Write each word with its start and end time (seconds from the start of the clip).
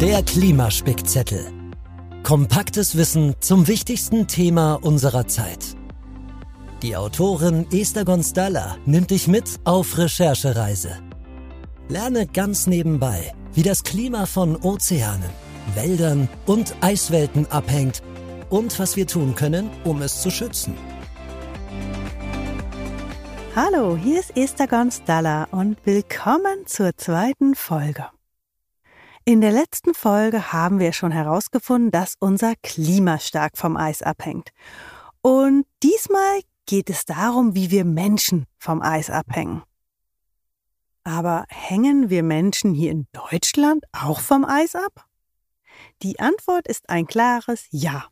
Der 0.00 0.22
Klimaspickzettel. 0.22 1.44
Kompaktes 2.22 2.96
Wissen 2.96 3.34
zum 3.40 3.66
wichtigsten 3.66 4.28
Thema 4.28 4.74
unserer 4.74 5.26
Zeit. 5.26 5.74
Die 6.82 6.94
Autorin 6.94 7.66
Esther 7.72 8.04
Gonstalla 8.04 8.76
nimmt 8.86 9.10
dich 9.10 9.26
mit 9.26 9.58
auf 9.64 9.98
Recherchereise. 9.98 11.00
Lerne 11.88 12.28
ganz 12.28 12.68
nebenbei, 12.68 13.32
wie 13.54 13.64
das 13.64 13.82
Klima 13.82 14.26
von 14.26 14.54
Ozeanen, 14.54 15.30
Wäldern 15.74 16.28
und 16.46 16.76
Eiswelten 16.80 17.46
abhängt 17.50 18.00
und 18.50 18.78
was 18.78 18.94
wir 18.94 19.08
tun 19.08 19.34
können, 19.34 19.68
um 19.82 20.00
es 20.02 20.22
zu 20.22 20.30
schützen. 20.30 20.74
Hallo, 23.56 23.96
hier 23.96 24.20
ist 24.20 24.36
Esther 24.36 24.68
Gonstalla 24.68 25.48
und 25.50 25.76
willkommen 25.84 26.66
zur 26.66 26.96
zweiten 26.96 27.56
Folge. 27.56 28.06
In 29.28 29.42
der 29.42 29.52
letzten 29.52 29.92
Folge 29.92 30.54
haben 30.54 30.78
wir 30.78 30.94
schon 30.94 31.12
herausgefunden, 31.12 31.90
dass 31.90 32.14
unser 32.18 32.54
Klima 32.62 33.18
stark 33.18 33.58
vom 33.58 33.76
Eis 33.76 34.00
abhängt. 34.00 34.52
Und 35.20 35.66
diesmal 35.82 36.40
geht 36.64 36.88
es 36.88 37.04
darum, 37.04 37.54
wie 37.54 37.70
wir 37.70 37.84
Menschen 37.84 38.46
vom 38.56 38.80
Eis 38.80 39.10
abhängen. 39.10 39.62
Aber 41.04 41.44
hängen 41.50 42.08
wir 42.08 42.22
Menschen 42.22 42.72
hier 42.72 42.90
in 42.90 43.06
Deutschland 43.12 43.84
auch 43.92 44.20
vom 44.20 44.46
Eis 44.46 44.74
ab? 44.74 45.04
Die 46.00 46.20
Antwort 46.20 46.66
ist 46.66 46.88
ein 46.88 47.06
klares 47.06 47.66
Ja. 47.70 48.06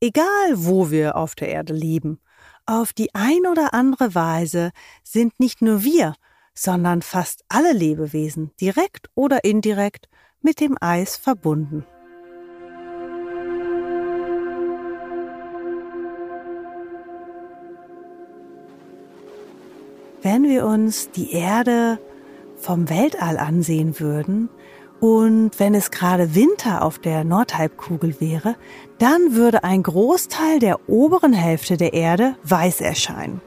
Egal, 0.00 0.26
wo 0.54 0.90
wir 0.90 1.14
auf 1.14 1.36
der 1.36 1.50
Erde 1.50 1.72
leben, 1.72 2.20
auf 2.64 2.92
die 2.92 3.14
ein 3.14 3.46
oder 3.48 3.74
andere 3.74 4.16
Weise 4.16 4.72
sind 5.04 5.38
nicht 5.38 5.62
nur 5.62 5.84
wir, 5.84 6.16
sondern 6.56 7.02
fast 7.02 7.44
alle 7.48 7.72
Lebewesen, 7.72 8.50
direkt 8.60 9.10
oder 9.14 9.44
indirekt, 9.44 10.08
mit 10.40 10.60
dem 10.60 10.76
Eis 10.80 11.16
verbunden. 11.16 11.84
Wenn 20.22 20.44
wir 20.44 20.66
uns 20.66 21.10
die 21.10 21.32
Erde 21.32 22.00
vom 22.56 22.88
Weltall 22.88 23.38
ansehen 23.38 24.00
würden 24.00 24.48
und 24.98 25.60
wenn 25.60 25.74
es 25.74 25.90
gerade 25.90 26.34
Winter 26.34 26.82
auf 26.82 26.98
der 26.98 27.22
Nordhalbkugel 27.22 28.20
wäre, 28.20 28.56
dann 28.98 29.34
würde 29.34 29.62
ein 29.62 29.82
Großteil 29.82 30.58
der 30.58 30.88
oberen 30.88 31.32
Hälfte 31.32 31.76
der 31.76 31.92
Erde 31.92 32.34
weiß 32.42 32.80
erscheinen 32.80 33.40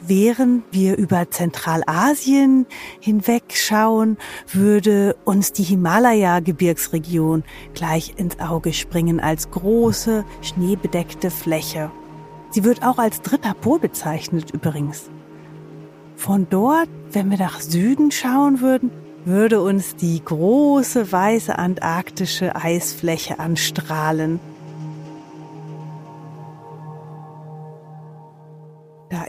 während 0.00 0.64
wir 0.72 0.96
über 0.96 1.30
Zentralasien 1.30 2.66
hinwegschauen, 3.00 4.16
würde 4.52 5.16
uns 5.24 5.52
die 5.52 5.62
Himalaya-Gebirgsregion 5.62 7.44
gleich 7.74 8.14
ins 8.16 8.38
Auge 8.40 8.72
springen 8.72 9.20
als 9.20 9.50
große, 9.50 10.24
schneebedeckte 10.42 11.30
Fläche. 11.30 11.90
Sie 12.50 12.64
wird 12.64 12.82
auch 12.82 12.98
als 12.98 13.22
dritter 13.22 13.54
Pol 13.54 13.78
bezeichnet 13.78 14.50
übrigens. 14.52 15.10
Von 16.16 16.48
dort, 16.50 16.88
wenn 17.12 17.30
wir 17.30 17.38
nach 17.38 17.60
Süden 17.60 18.10
schauen 18.10 18.60
würden, 18.60 18.90
würde 19.24 19.60
uns 19.60 19.96
die 19.96 20.22
große 20.24 21.12
weiße 21.12 21.58
antarktische 21.58 22.56
Eisfläche 22.56 23.38
anstrahlen. 23.38 24.40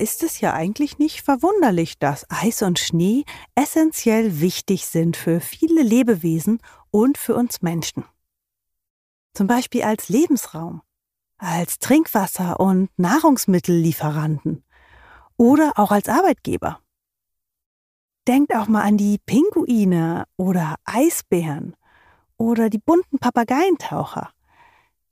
Ist 0.02 0.24
es 0.24 0.42
ja 0.42 0.54
eigentlich 0.54 0.98
nicht 0.98 1.22
verwunderlich, 1.22 2.00
dass 2.00 2.26
Eis 2.30 2.64
und 2.64 2.80
Schnee 2.80 3.24
essentiell 3.54 4.42
wichtig 4.42 4.88
sind 4.88 5.16
für 5.16 5.40
viele 5.40 5.84
Lebewesen 5.84 6.60
und 6.90 7.20
für 7.20 7.36
uns 7.36 7.62
Menschen. 7.62 8.04
Zum 9.36 9.46
Beispiel 9.46 9.84
als 9.84 10.10
Lebensraum, 10.10 10.82
als 11.38 11.78
Trinkwasser 11.78 12.60
und 12.60 12.90
Nahrungsmittellieferanten 12.98 14.64
oder 15.38 15.74
auch 15.76 15.92
als 15.92 16.10
Arbeitgeber. 16.10 16.80
Denkt 18.28 18.56
auch 18.56 18.68
mal 18.68 18.82
an 18.82 18.98
die 18.98 19.20
Pinguine 19.24 20.26
oder 20.36 20.78
Eisbären 20.84 21.76
oder 22.38 22.72
die 22.72 22.80
bunten 22.80 23.20
Papageientaucher 23.20 24.34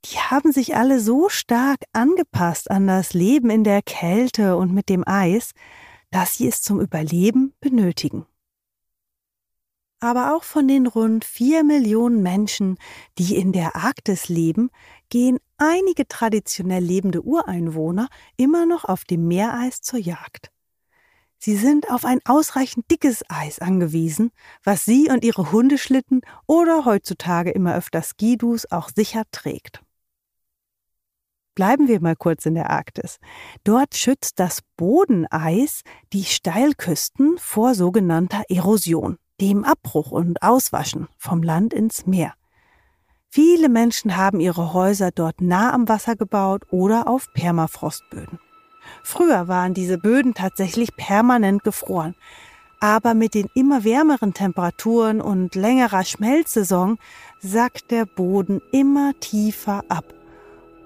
die 0.06 0.18
haben 0.18 0.52
sich 0.52 0.76
alle 0.76 1.00
so 1.00 1.28
stark 1.28 1.84
angepasst 1.92 2.70
an 2.70 2.86
das 2.86 3.12
Leben 3.12 3.50
in 3.50 3.64
der 3.64 3.82
Kälte 3.82 4.56
und 4.56 4.72
mit 4.72 4.88
dem 4.88 5.06
Eis, 5.06 5.52
dass 6.10 6.34
sie 6.34 6.48
es 6.48 6.62
zum 6.62 6.80
Überleben 6.80 7.54
benötigen. 7.60 8.26
Aber 10.00 10.34
auch 10.34 10.44
von 10.44 10.66
den 10.66 10.86
rund 10.86 11.26
vier 11.26 11.62
Millionen 11.62 12.22
Menschen, 12.22 12.78
die 13.18 13.36
in 13.36 13.52
der 13.52 13.76
Arktis 13.76 14.30
leben, 14.30 14.70
gehen 15.10 15.38
einige 15.58 16.08
traditionell 16.08 16.82
lebende 16.82 17.20
Ureinwohner 17.22 18.08
immer 18.38 18.64
noch 18.64 18.86
auf 18.86 19.04
dem 19.04 19.28
Meereis 19.28 19.82
zur 19.82 19.98
Jagd. 19.98 20.50
Sie 21.38 21.56
sind 21.56 21.90
auf 21.90 22.06
ein 22.06 22.20
ausreichend 22.24 22.90
dickes 22.90 23.24
Eis 23.28 23.58
angewiesen, 23.58 24.30
was 24.64 24.84
sie 24.84 25.10
und 25.10 25.24
ihre 25.24 25.52
Hundeschlitten 25.52 26.22
oder 26.46 26.86
heutzutage 26.86 27.50
immer 27.50 27.74
öfter 27.74 28.02
Skidus 28.02 28.70
auch 28.70 28.88
sicher 28.94 29.24
trägt. 29.30 29.82
Bleiben 31.54 31.88
wir 31.88 32.00
mal 32.00 32.16
kurz 32.16 32.46
in 32.46 32.54
der 32.54 32.70
Arktis. 32.70 33.18
Dort 33.64 33.96
schützt 33.96 34.38
das 34.38 34.60
Bodeneis 34.76 35.82
die 36.12 36.24
Steilküsten 36.24 37.36
vor 37.38 37.74
sogenannter 37.74 38.42
Erosion, 38.48 39.16
dem 39.40 39.64
Abbruch 39.64 40.12
und 40.12 40.42
Auswaschen 40.42 41.08
vom 41.18 41.42
Land 41.42 41.74
ins 41.74 42.06
Meer. 42.06 42.34
Viele 43.28 43.68
Menschen 43.68 44.16
haben 44.16 44.40
ihre 44.40 44.72
Häuser 44.72 45.10
dort 45.12 45.40
nah 45.40 45.72
am 45.72 45.88
Wasser 45.88 46.16
gebaut 46.16 46.62
oder 46.70 47.08
auf 47.08 47.26
Permafrostböden. 47.32 48.38
Früher 49.02 49.46
waren 49.46 49.74
diese 49.74 49.98
Böden 49.98 50.34
tatsächlich 50.34 50.96
permanent 50.96 51.62
gefroren. 51.62 52.14
Aber 52.80 53.12
mit 53.12 53.34
den 53.34 53.46
immer 53.54 53.84
wärmeren 53.84 54.32
Temperaturen 54.32 55.20
und 55.20 55.54
längerer 55.54 56.02
Schmelzsaison 56.02 56.98
sackt 57.38 57.90
der 57.90 58.06
Boden 58.06 58.62
immer 58.72 59.12
tiefer 59.20 59.84
ab 59.88 60.14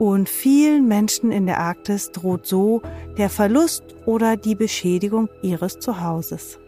und 0.04 0.28
vielen 0.28 0.86
Menschen 0.86 1.32
in 1.32 1.46
der 1.46 1.60
Arktis 1.60 2.12
droht 2.12 2.46
so 2.46 2.82
der 3.16 3.30
Verlust 3.30 3.82
oder 4.04 4.36
die 4.36 4.54
Beschädigung 4.54 5.30
ihres 5.40 5.78
Zuhauses. 5.78 6.58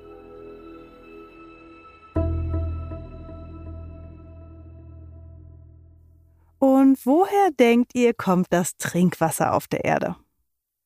Und 6.59 6.97
woher 7.05 7.51
denkt 7.61 7.95
ihr, 7.95 8.15
kommt 8.15 8.47
das 8.49 8.79
Trinkwasser 8.79 9.53
auf 9.53 9.69
der 9.69 9.85
Erde? 9.85 10.17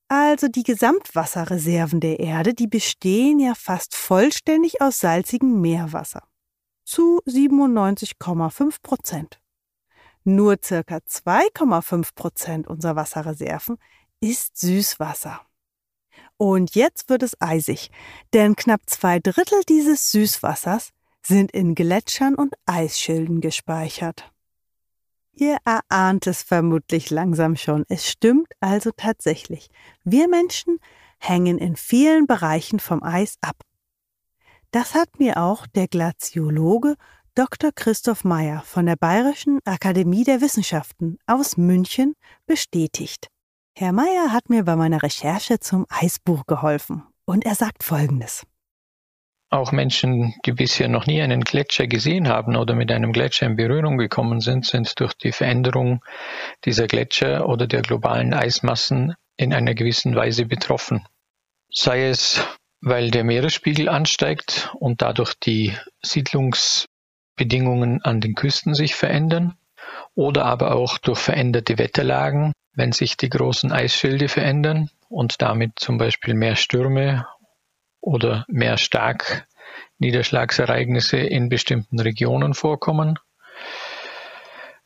Also 0.09 0.49
die 0.49 0.65
Gesamtwasserreserven 0.65 2.01
der 2.01 2.19
Erde, 2.19 2.53
die 2.53 2.67
bestehen 2.67 3.39
ja 3.39 3.55
fast 3.55 3.95
vollständig 3.95 4.83
aus 4.83 4.99
salzigem 4.99 5.61
Meerwasser. 5.61 6.25
Zu 6.85 7.21
97,5 7.29 8.83
Prozent. 8.83 9.41
Nur 10.25 10.59
circa 10.63 10.97
2,5 10.97 12.15
Prozent 12.15 12.69
unserer 12.69 12.97
Wasserreserven 12.97 13.79
ist 14.21 14.59
Süßwasser. 14.59 15.41
Und 16.37 16.75
jetzt 16.75 17.09
wird 17.09 17.23
es 17.23 17.41
eisig, 17.41 17.91
denn 18.33 18.57
knapp 18.57 18.83
zwei 18.87 19.19
Drittel 19.19 19.61
dieses 19.69 20.11
Süßwassers 20.11 20.91
sind 21.23 21.51
in 21.53 21.75
Gletschern 21.75 22.35
und 22.35 22.55
Eisschilden 22.67 23.41
gespeichert. 23.41 24.33
Ihr 25.33 25.59
erahnt 25.65 26.27
es 26.27 26.43
vermutlich 26.43 27.11
langsam 27.11 27.57
schon. 27.57 27.85
Es 27.89 28.09
stimmt 28.09 28.53
also 28.61 28.91
tatsächlich. 28.97 29.71
Wir 30.05 30.29
Menschen 30.29 30.79
hängen 31.19 31.59
in 31.59 31.77
vielen 31.77 32.27
Bereichen 32.27 32.81
vom 32.81 33.03
Eis 33.03 33.37
ab. 33.41 33.57
Das 34.71 34.95
hat 34.95 35.19
mir 35.19 35.39
auch 35.39 35.67
der 35.67 35.89
Glaziologe 35.89 36.97
Dr. 37.37 37.71
Christoph 37.73 38.25
Meyer 38.25 38.63
von 38.67 38.87
der 38.87 38.97
Bayerischen 38.97 39.61
Akademie 39.65 40.25
der 40.25 40.41
Wissenschaften 40.41 41.19
aus 41.27 41.57
München 41.57 42.15
bestätigt. 42.45 43.29
Herr 43.77 43.93
Meyer 43.93 44.33
hat 44.33 44.51
mir 44.51 44.65
bei 44.65 44.75
meiner 44.75 45.03
Recherche 45.03 45.61
zum 45.61 45.87
Eisbuch 45.89 46.47
geholfen 46.47 47.05
und 47.25 47.47
er 47.47 47.55
sagt 47.55 47.85
Folgendes. 47.85 48.45
Auch 49.49 49.71
Menschen, 49.71 50.35
die 50.45 50.53
bisher 50.53 50.89
noch 50.89 51.07
nie 51.07 51.23
einen 51.23 51.43
Gletscher 51.43 51.87
gesehen 51.87 52.29
haben 52.29 52.57
oder 52.57 52.75
mit 52.75 52.91
einem 52.91 53.13
Gletscher 53.13 53.47
in 53.47 53.57
Berührung 53.57 53.97
gekommen 53.97 54.41
sind, 54.41 54.67
sind 54.67 54.99
durch 54.99 55.15
die 55.15 55.33
Veränderung 55.33 56.05
dieser 56.65 56.89
Gletscher 56.89 57.49
oder 57.49 57.69
der 57.69 57.83
globalen 57.83 58.35
Eismassen 58.35 59.15
in 59.37 59.55
einer 59.55 59.75
gewissen 59.75 60.17
Weise 60.17 60.47
betroffen. 60.47 61.07
Sei 61.73 62.09
es, 62.09 62.45
weil 62.81 63.13
der 63.13 63.23
Meeresspiegel 63.23 63.89
ansteigt 63.89 64.73
und 64.79 65.01
dadurch 65.03 65.35
die 65.35 65.77
Siedlungs- 66.05 66.90
Bedingungen 67.37 68.03
an 68.03 68.21
den 68.21 68.35
Küsten 68.35 68.75
sich 68.75 68.95
verändern 68.95 69.55
oder 70.15 70.45
aber 70.45 70.75
auch 70.75 70.99
durch 70.99 71.19
veränderte 71.19 71.79
Wetterlagen, 71.79 72.53
wenn 72.75 72.93
sich 72.93 73.17
die 73.17 73.31
großen 73.31 73.73
Eisschilde 73.73 74.29
verändern 74.29 74.91
und 75.09 75.43
damit 75.43 75.79
zum 75.79 75.99
Beispiel 75.99 76.35
mehr 76.35 76.55
Stürme 76.57 77.27
oder 78.01 78.45
mehr 78.49 78.79
Starkniederschlagsereignisse 78.79 81.19
in 81.19 81.49
bestimmten 81.49 82.01
Regionen 82.01 82.55
vorkommen. 82.55 83.19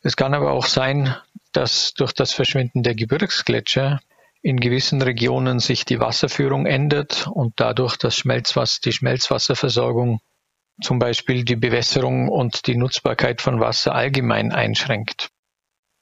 Es 0.01 0.15
kann 0.15 0.33
aber 0.33 0.51
auch 0.51 0.65
sein, 0.65 1.15
dass 1.51 1.93
durch 1.93 2.13
das 2.13 2.33
Verschwinden 2.33 2.81
der 2.83 2.95
Gebirgsgletscher 2.95 3.99
in 4.41 4.59
gewissen 4.59 5.01
Regionen 5.01 5.59
sich 5.59 5.85
die 5.85 5.99
Wasserführung 5.99 6.65
ändert 6.67 7.27
und 7.27 7.53
dadurch 7.55 7.97
das 7.97 8.15
Schmelzwasser, 8.15 8.81
die 8.85 8.91
Schmelzwasserversorgung, 8.91 10.19
zum 10.81 10.99
Beispiel 10.99 11.43
die 11.43 11.55
Bewässerung 11.55 12.29
und 12.29 12.67
die 12.67 12.75
Nutzbarkeit 12.75 13.41
von 13.41 13.59
Wasser 13.59 13.95
allgemein 13.95 14.51
einschränkt. 14.51 15.29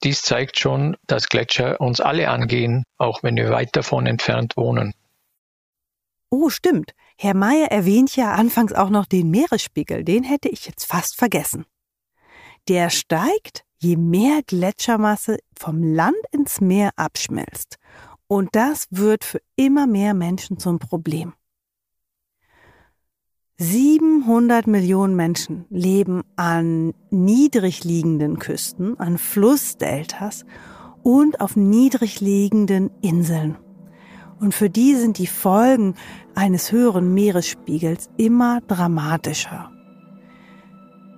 Dies 0.04 0.22
zeigt 0.22 0.60
schon, 0.60 0.98
dass 1.08 1.30
Gletscher 1.30 1.80
uns 1.80 2.02
alle 2.02 2.30
angehen, 2.30 2.84
auch 2.98 3.24
wenn 3.24 3.36
wir 3.38 3.50
weit 3.52 3.76
davon 3.76 4.06
entfernt 4.06 4.58
wohnen. 4.58 4.94
Oh, 6.30 6.50
stimmt. 6.50 6.94
Herr 7.18 7.36
Mayer 7.36 7.68
erwähnt 7.68 8.16
ja 8.16 8.34
anfangs 8.34 8.74
auch 8.74 8.90
noch 8.90 9.06
den 9.06 9.30
Meeresspiegel. 9.30 10.04
Den 10.04 10.24
hätte 10.24 10.50
ich 10.50 10.66
jetzt 10.66 10.86
fast 10.86 11.16
vergessen. 11.16 11.66
Der 12.68 12.90
steigt, 12.90 13.64
je 13.78 13.98
mehr 13.98 14.42
Gletschermasse 14.46 15.38
vom 15.58 15.84
Land 15.84 16.18
ins 16.32 16.60
Meer 16.60 16.92
abschmilzt. 16.96 17.78
Und 18.28 18.50
das 18.54 18.88
wird 18.90 19.24
für 19.24 19.42
immer 19.56 19.86
mehr 19.86 20.14
Menschen 20.14 20.58
zum 20.58 20.80
Problem. 20.80 21.34
700 23.60 24.66
Millionen 24.66 25.16
Menschen 25.16 25.66
leben 25.70 26.24
an 26.36 26.94
niedrig 27.12 27.84
liegenden 27.84 28.40
Küsten, 28.40 29.00
an 29.00 29.20
Flussdeltas 29.20 30.44
und 31.04 31.40
auf 31.40 31.56
niedrig 31.56 32.20
liegenden 32.20 32.90
Inseln. 33.02 33.56
Und 34.40 34.56
für 34.56 34.72
die 34.72 34.96
sind 34.96 35.20
die 35.20 35.28
Folgen 35.28 35.94
eines 36.34 36.72
höheren 36.72 37.14
Meeresspiegels 37.14 38.10
immer 38.18 38.62
dramatischer. 38.62 39.70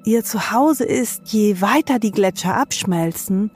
Ihr 0.03 0.25
Zuhause 0.25 0.83
ist, 0.83 1.21
je 1.31 1.61
weiter 1.61 1.99
die 1.99 2.11
Gletscher 2.11 2.57
abschmelzen, 2.57 3.49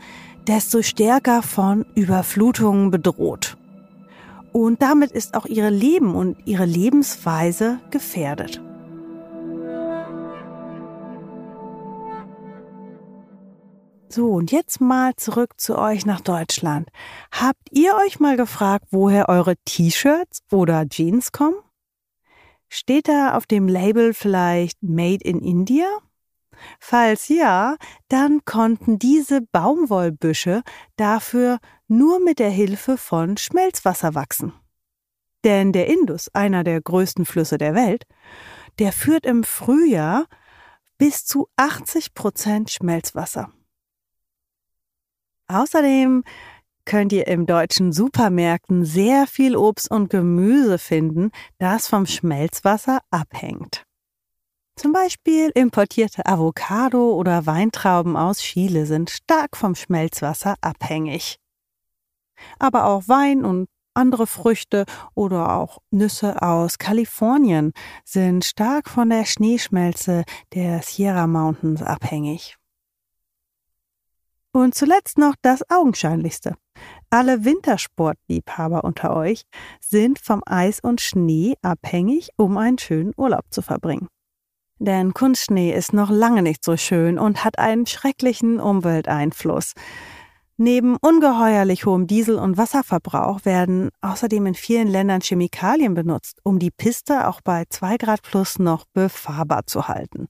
desto 0.47 0.81
stärker 0.83 1.43
von 1.43 1.85
Überflutungen 1.95 2.91
bedroht. 2.91 3.57
Und 4.53 4.81
damit 4.81 5.11
ist 5.11 5.35
auch 5.35 5.45
ihre 5.45 5.69
Leben 5.69 6.15
und 6.15 6.37
ihre 6.45 6.65
Lebensweise 6.65 7.79
gefährdet. 7.91 8.61
So, 14.11 14.31
und 14.31 14.51
jetzt 14.51 14.81
mal 14.81 15.15
zurück 15.17 15.61
zu 15.61 15.77
euch 15.77 16.07
nach 16.07 16.19
Deutschland. 16.21 16.89
Habt 17.31 17.69
ihr 17.69 17.93
euch 17.95 18.19
mal 18.19 18.37
gefragt, 18.37 18.87
woher 18.89 19.29
eure 19.29 19.55
T-Shirts 19.65 20.39
oder 20.51 20.89
Jeans 20.89 21.31
kommen? 21.31 21.57
Steht 22.69 23.07
da 23.07 23.37
auf 23.37 23.45
dem 23.45 23.67
Label 23.67 24.15
vielleicht 24.15 24.81
Made 24.81 25.23
in 25.23 25.41
India? 25.41 25.85
Falls 26.79 27.27
ja, 27.27 27.75
dann 28.07 28.43
konnten 28.45 28.97
diese 28.97 29.41
Baumwollbüsche 29.41 30.63
dafür 30.95 31.59
nur 31.87 32.19
mit 32.19 32.39
der 32.39 32.49
Hilfe 32.49 32.97
von 32.97 33.37
Schmelzwasser 33.37 34.15
wachsen. 34.15 34.53
Denn 35.43 35.71
der 35.71 35.85
Indus, 35.85 36.29
einer 36.33 36.63
der 36.63 36.81
größten 36.81 37.25
Flüsse 37.25 37.59
der 37.59 37.75
Welt, 37.75 38.05
der 38.79 38.91
führt 38.91 39.27
im 39.27 39.43
Frühjahr 39.43 40.25
bis 40.97 41.25
zu 41.25 41.47
80 41.57 42.15
Prozent 42.15 42.71
Schmelzwasser. 42.71 43.53
Außerdem 45.49 46.23
könnt 46.85 47.11
ihr 47.11 47.27
im 47.27 47.45
deutschen 47.45 47.91
Supermärkten 47.91 48.85
sehr 48.85 49.25
viel 49.27 49.55
Obst 49.55 49.89
und 49.89 50.09
Gemüse 50.09 50.77
finden, 50.77 51.31
das 51.57 51.87
vom 51.87 52.05
Schmelzwasser 52.05 52.99
abhängt. 53.09 53.83
Zum 54.75 54.93
Beispiel 54.93 55.49
importierte 55.55 56.25
Avocado 56.25 57.13
oder 57.13 57.45
Weintrauben 57.45 58.15
aus 58.15 58.39
Chile 58.39 58.85
sind 58.85 59.09
stark 59.09 59.57
vom 59.57 59.75
Schmelzwasser 59.75 60.55
abhängig. 60.61 61.37
Aber 62.59 62.85
auch 62.85 63.07
Wein 63.07 63.43
und 63.43 63.67
andere 63.93 64.27
Früchte 64.27 64.85
oder 65.15 65.57
auch 65.57 65.79
Nüsse 65.89 66.41
aus 66.41 66.77
Kalifornien 66.77 67.73
sind 68.05 68.45
stark 68.45 68.89
von 68.89 69.09
der 69.09 69.25
Schneeschmelze 69.25 70.23
der 70.53 70.83
Sierra 70.83 71.27
Mountains 71.27 71.81
abhängig. 71.81 72.58
Und 74.59 74.75
zuletzt 74.75 75.17
noch 75.17 75.35
das 75.41 75.63
Augenscheinlichste. 75.69 76.55
Alle 77.09 77.45
Wintersportliebhaber 77.45 78.83
unter 78.83 79.15
euch 79.15 79.43
sind 79.79 80.19
vom 80.19 80.43
Eis 80.45 80.81
und 80.81 80.99
Schnee 80.99 81.55
abhängig, 81.61 82.31
um 82.35 82.57
einen 82.57 82.77
schönen 82.77 83.13
Urlaub 83.15 83.45
zu 83.51 83.61
verbringen. 83.61 84.09
Denn 84.77 85.13
Kunstschnee 85.13 85.73
ist 85.73 85.93
noch 85.93 86.09
lange 86.09 86.41
nicht 86.41 86.65
so 86.65 86.75
schön 86.75 87.17
und 87.17 87.45
hat 87.45 87.57
einen 87.57 87.85
schrecklichen 87.85 88.59
Umwelteinfluss. 88.59 89.71
Neben 90.57 90.97
ungeheuerlich 90.97 91.85
hohem 91.85 92.05
Diesel- 92.05 92.37
und 92.37 92.57
Wasserverbrauch 92.57 93.45
werden 93.45 93.91
außerdem 94.01 94.45
in 94.45 94.55
vielen 94.55 94.89
Ländern 94.89 95.21
Chemikalien 95.21 95.93
benutzt, 95.93 96.41
um 96.43 96.59
die 96.59 96.71
Piste 96.71 97.29
auch 97.29 97.39
bei 97.39 97.63
2 97.69 97.95
Grad 97.95 98.23
plus 98.23 98.59
noch 98.59 98.83
befahrbar 98.91 99.67
zu 99.67 99.87
halten. 99.87 100.27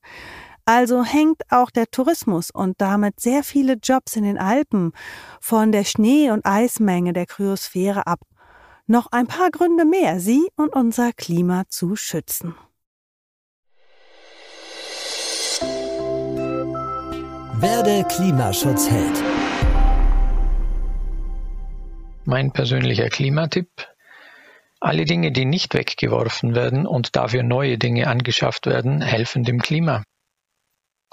Also 0.66 1.04
hängt 1.04 1.42
auch 1.50 1.72
der 1.72 1.88
Tourismus 1.88 2.52
und 2.52 2.80
damit 2.80 3.20
sehr 3.20 3.44
viele 3.44 3.74
Jobs 3.74 4.16
in 4.16 4.24
den 4.24 4.38
Alpen 4.38 4.94
von 5.42 5.72
der 5.72 5.84
Schnee- 5.84 6.32
und 6.32 6.46
Eismenge 6.46 7.14
der 7.14 7.26
Kryosphäre 7.26 8.06
ab. 8.06 8.20
Noch 8.86 9.08
ein 9.12 9.28
paar 9.28 9.52
Gründe 9.52 9.86
mehr, 9.86 10.20
sie 10.20 10.48
und 10.56 10.74
unser 10.74 11.12
Klima 11.14 11.64
zu 11.70 11.96
schützen. 11.96 12.56
Werde 17.62 18.06
Klimaschutzheld. 18.08 19.24
Mein 22.26 22.52
persönlicher 22.52 23.10
Klimatipp. 23.10 23.70
Alle 24.80 25.04
Dinge, 25.04 25.34
die 25.34 25.46
nicht 25.46 25.74
weggeworfen 25.74 26.56
werden 26.56 26.88
und 26.88 27.18
dafür 27.18 27.44
neue 27.44 27.78
Dinge 27.78 28.08
angeschafft 28.08 28.66
werden, 28.66 29.02
helfen 29.02 29.44
dem 29.44 29.60
Klima. 29.60 30.04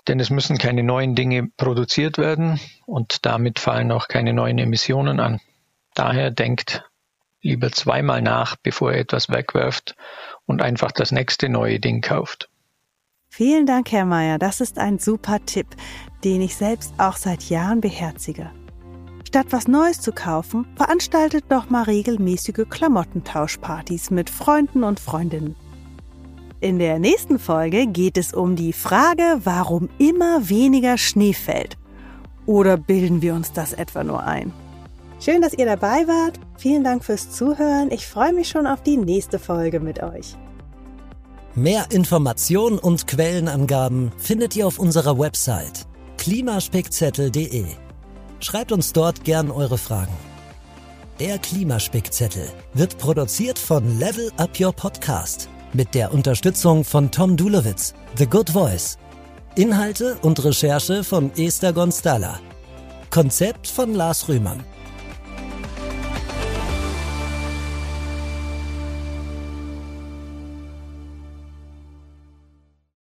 Denn 0.08 0.20
es 0.20 0.30
müssen 0.30 0.58
keine 0.58 0.82
neuen 0.82 1.14
Dinge 1.14 1.48
produziert 1.56 2.18
werden 2.18 2.60
und 2.86 3.26
damit 3.26 3.58
fallen 3.58 3.90
auch 3.90 4.08
keine 4.08 4.32
neuen 4.32 4.58
Emissionen 4.58 5.20
an. 5.20 5.40
Daher 5.94 6.30
denkt 6.30 6.84
lieber 7.42 7.70
zweimal 7.72 8.22
nach, 8.22 8.56
bevor 8.56 8.92
ihr 8.92 8.98
etwas 8.98 9.30
wegwerft 9.30 9.96
und 10.46 10.62
einfach 10.62 10.92
das 10.92 11.12
nächste 11.12 11.48
neue 11.48 11.80
Ding 11.80 12.00
kauft. 12.00 12.48
Vielen 13.28 13.66
Dank, 13.66 13.92
Herr 13.92 14.04
Mayer. 14.04 14.38
Das 14.38 14.60
ist 14.60 14.78
ein 14.78 14.98
super 14.98 15.44
Tipp, 15.44 15.66
den 16.24 16.40
ich 16.40 16.56
selbst 16.56 16.94
auch 16.98 17.16
seit 17.16 17.42
Jahren 17.44 17.80
beherzige. 17.80 18.50
Statt 19.26 19.48
was 19.50 19.68
Neues 19.68 20.00
zu 20.00 20.12
kaufen, 20.12 20.66
veranstaltet 20.76 21.44
doch 21.48 21.68
mal 21.68 21.82
regelmäßige 21.82 22.64
Klamottentauschpartys 22.70 24.10
mit 24.10 24.30
Freunden 24.30 24.84
und 24.84 25.00
Freundinnen. 25.00 25.56
In 26.60 26.78
der 26.78 26.98
nächsten 26.98 27.38
Folge 27.38 27.86
geht 27.86 28.16
es 28.16 28.32
um 28.32 28.56
die 28.56 28.72
Frage, 28.72 29.40
warum 29.44 29.90
immer 29.98 30.48
weniger 30.48 30.96
Schnee 30.96 31.34
fällt. 31.34 31.76
Oder 32.46 32.78
bilden 32.78 33.20
wir 33.20 33.34
uns 33.34 33.52
das 33.52 33.74
etwa 33.74 34.02
nur 34.04 34.22
ein? 34.22 34.52
Schön, 35.20 35.42
dass 35.42 35.52
ihr 35.52 35.66
dabei 35.66 36.06
wart. 36.06 36.40
Vielen 36.56 36.82
Dank 36.82 37.04
fürs 37.04 37.30
Zuhören. 37.30 37.90
Ich 37.90 38.06
freue 38.06 38.32
mich 38.32 38.48
schon 38.48 38.66
auf 38.66 38.82
die 38.82 38.96
nächste 38.96 39.38
Folge 39.38 39.80
mit 39.80 40.02
euch. 40.02 40.34
Mehr 41.54 41.86
Informationen 41.90 42.78
und 42.78 43.06
Quellenangaben 43.06 44.12
findet 44.16 44.56
ihr 44.56 44.66
auf 44.66 44.78
unserer 44.78 45.18
Website 45.18 45.86
klimaspickzettel.de. 46.16 47.66
Schreibt 48.40 48.72
uns 48.72 48.92
dort 48.92 49.24
gern 49.24 49.50
eure 49.50 49.78
Fragen. 49.78 50.12
Der 51.20 51.38
Klimaspickzettel 51.38 52.48
wird 52.74 52.98
produziert 52.98 53.58
von 53.58 53.98
Level 53.98 54.30
Up 54.36 54.58
Your 54.60 54.72
Podcast 54.72 55.48
mit 55.76 55.94
der 55.94 56.12
Unterstützung 56.12 56.84
von 56.84 57.10
Tom 57.10 57.36
Dulowitz, 57.36 57.94
The 58.16 58.26
Good 58.26 58.50
Voice. 58.50 58.98
Inhalte 59.54 60.16
und 60.22 60.42
Recherche 60.44 61.04
von 61.04 61.30
Esther 61.36 61.72
Gonstalla. 61.72 62.40
Konzept 63.10 63.68
von 63.68 63.94
Lars 63.94 64.28
Rühmann. 64.28 64.64